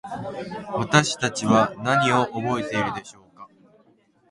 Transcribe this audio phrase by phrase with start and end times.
[0.75, 3.47] 私たちは何を覚えているのでしょうか。